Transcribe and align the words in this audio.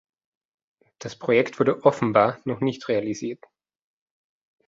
Das 0.97 1.15
Projekt 1.15 1.59
wurde 1.59 1.85
offenbar 1.85 2.39
noch 2.45 2.59
nicht 2.59 2.87
realisiert. 2.87 3.45